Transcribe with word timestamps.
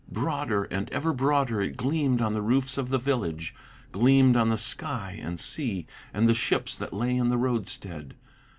Broader 0.11 0.63
and 0.63 0.89
ever 0.89 1.13
broader 1.13 1.61
it 1.61 1.77
gleamed 1.77 2.23
on 2.23 2.33
the 2.33 2.41
roofs 2.41 2.75
of 2.79 2.89
the 2.89 2.97
village, 2.97 3.53
Gleamed 3.91 4.35
on 4.35 4.49
the 4.49 4.57
sky 4.57 5.19
and 5.21 5.39
sea, 5.39 5.85
and 6.11 6.27
the 6.27 6.33
ships 6.33 6.73
that 6.73 6.91
lay 6.91 7.15
in 7.15 7.29
the 7.29 7.37
roadstead. 7.37 8.15